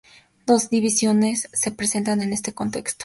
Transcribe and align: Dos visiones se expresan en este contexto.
Dos 0.47 0.71
visiones 0.71 1.47
se 1.53 1.69
expresan 1.69 2.23
en 2.23 2.33
este 2.33 2.53
contexto. 2.55 2.99